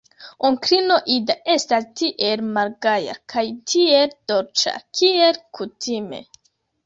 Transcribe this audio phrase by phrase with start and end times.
[0.47, 6.23] Onklino Ida estas tiel malgaja kaj tiel dolĉa, kiel kutime.